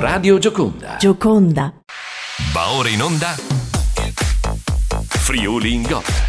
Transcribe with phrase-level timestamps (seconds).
[0.00, 0.96] Radio Gioconda.
[0.96, 1.74] Gioconda.
[2.52, 3.34] Va ora in onda.
[5.08, 6.27] Friuli in Gol.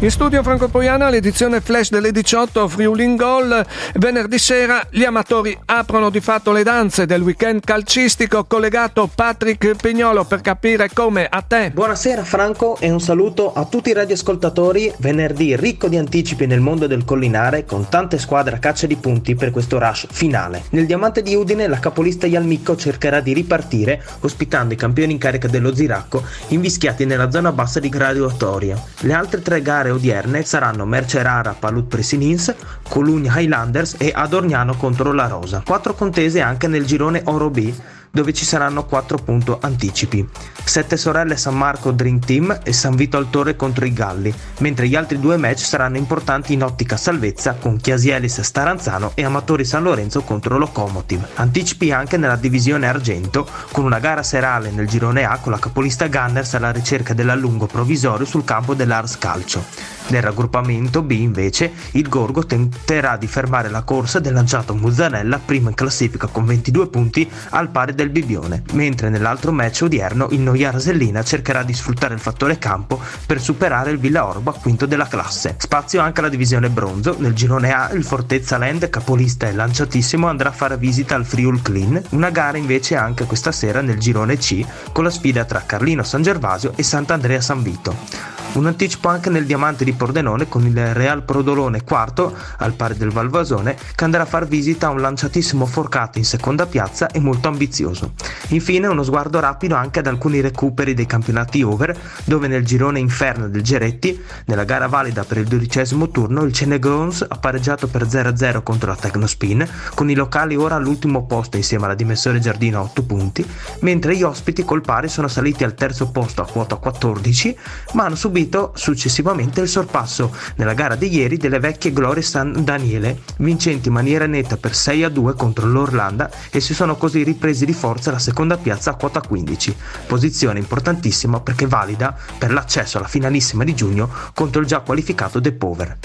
[0.00, 3.64] In studio Franco Poiana, l'edizione flash delle 18 Friuli in Gol.
[3.94, 8.44] Venerdì sera gli amatori aprono di fatto le danze del weekend calcistico.
[8.44, 11.70] Collegato Patrick Pignolo per capire come a te.
[11.72, 14.92] Buonasera Franco e un saluto a tutti i radioascoltatori.
[14.98, 19.34] Venerdì ricco di anticipi nel mondo del collinare con tante squadre a caccia di punti
[19.34, 20.64] per questo rush finale.
[20.70, 25.48] Nel diamante di Udine la capolista Ialmicco cercherà di ripartire ospitando i campioni in carica
[25.48, 28.78] dello Ziracco invischiati nella zona bassa di graduatoria.
[29.00, 32.54] Le altre tre gare odierne saranno Mercerara Palut Presinins,
[32.88, 35.62] Colugna Highlanders e Adorniano contro la Rosa.
[35.64, 37.72] Quattro contese anche nel girone Oro B
[38.10, 40.28] dove ci saranno 4 punto anticipi.
[40.64, 44.96] Sette sorelle San Marco Dream Team e San Vito Altore contro i Galli, mentre gli
[44.96, 50.22] altri due match saranno importanti in ottica salvezza con Chiasielis Staranzano e Amatori San Lorenzo
[50.22, 51.28] contro Locomotive.
[51.34, 56.08] Anticipi anche nella divisione argento con una gara serale nel girone A con la capolista
[56.08, 59.92] Gunners alla ricerca dell'allungo provvisorio sul campo dell'Ars Calcio.
[60.06, 65.70] Nel raggruppamento B invece il Gorgo tenterà di fermare la corsa del lanciato Muzzarella prima
[65.70, 70.70] in classifica con 22 punti al pari del Bibione, mentre nell'altro match odierno il Noia
[70.70, 75.56] Rasellina cercherà di sfruttare il fattore campo per superare il Villa Orba quinto della classe.
[75.58, 80.50] Spazio anche alla divisione bronzo, nel girone A il Fortezza Land capolista e lanciatissimo andrà
[80.50, 84.64] a fare visita al Friul Clean, una gara invece anche questa sera nel girone C
[84.92, 88.33] con la sfida tra Carlino San Gervasio e Sant'Andrea San Vito.
[88.54, 93.10] Un anticipo anche nel diamante di Pordenone con il Real Prodolone quarto, al pari del
[93.10, 97.48] Valvasone, che andrà a far visita a un lanciatissimo Forcato in seconda piazza e molto
[97.48, 98.12] ambizioso.
[98.50, 103.48] Infine uno sguardo rapido anche ad alcuni recuperi dei campionati over, dove nel girone inferno
[103.48, 108.62] del Geretti, nella gara valida per il dodicesimo turno, il Cenegons ha pareggiato per 0-0
[108.62, 113.02] contro la Tecnospin, con i locali ora all'ultimo posto insieme alla Dimessore Giardino a 8
[113.02, 113.44] punti,
[113.80, 117.58] mentre gli ospiti col pari sono saliti al terzo posto a quota 14,
[117.94, 120.34] ma hanno subito seguito successivamente il sorpasso.
[120.56, 125.04] Nella gara di ieri delle vecchie glorie San Daniele, vincenti in maniera netta per 6
[125.04, 128.96] a 2 contro l'Orlanda e si sono così ripresi di forza la seconda piazza a
[128.96, 129.76] quota 15,
[130.06, 135.52] posizione importantissima perché valida per l'accesso alla finalissima di giugno contro il già qualificato De
[135.52, 135.98] Pover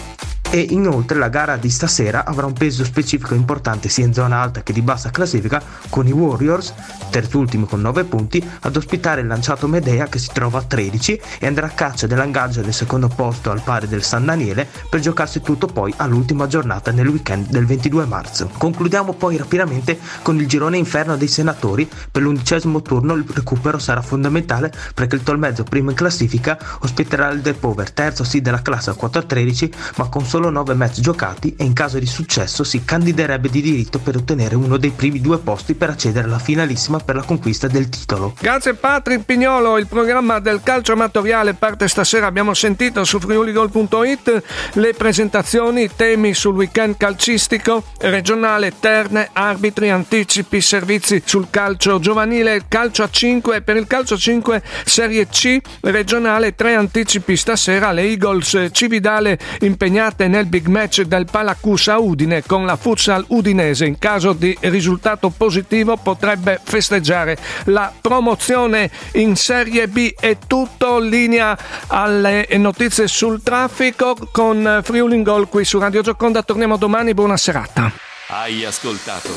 [0.52, 4.64] e inoltre la gara di stasera avrà un peso specifico importante sia in zona alta
[4.64, 6.74] che di bassa classifica con i Warriors,
[7.12, 11.46] terzultimi con 9 punti, ad ospitare il lanciato Medea che si trova a 13 e
[11.46, 15.68] andrà a caccia dell'angaggio del secondo posto al pari del San Daniele per giocarsi tutto
[15.68, 18.50] poi all'ultima giornata nel weekend del 22 marzo.
[18.58, 24.02] Concludiamo poi rapidamente con il girone inferno dei senatori, per l'undicesimo turno il recupero sarà
[24.02, 28.90] fondamentale perché il Tolmezzo primo in classifica ospiterà il De Pover, terzo sì della classe
[28.90, 32.86] a 4-13 ma con solo solo 9 match giocati e in caso di successo si
[32.86, 37.16] candiderebbe di diritto per ottenere uno dei primi due posti per accedere alla finalissima per
[37.16, 38.34] la conquista del titolo.
[38.40, 44.44] Grazie Patrick Pignolo, il programma del calcio amatoriale parte stasera, abbiamo sentito su friuligol.it
[44.76, 52.64] le presentazioni, i temi sul weekend calcistico, regionale, terne, arbitri, anticipi, servizi sul calcio giovanile,
[52.70, 58.04] calcio a 5 per il calcio a 5 Serie C regionale, tre anticipi stasera, le
[58.04, 63.86] Eagles Cividale impegnate nel big match del Palacusa Udine con la futsal udinese.
[63.86, 70.14] In caso di risultato positivo potrebbe festeggiare la promozione in Serie B.
[70.18, 71.58] È tutto linea
[71.88, 76.44] alle notizie sul traffico con Friuli Gol qui su Radio Gioconda.
[76.44, 77.92] Torniamo domani, buona serata.
[78.28, 79.30] Hai ascoltato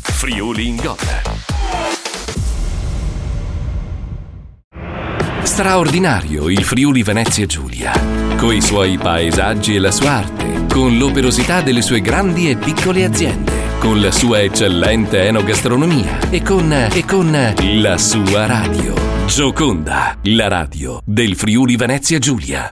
[0.00, 1.35] Friuli in Gol.
[5.56, 7.90] Straordinario il Friuli Venezia Giulia,
[8.36, 13.52] coi suoi paesaggi e la sua arte, con l'operosità delle sue grandi e piccole aziende,
[13.78, 18.92] con la sua eccellente enogastronomia e con, e con la sua radio.
[19.24, 22.64] Gioconda, la radio del Friuli Venezia Giulia.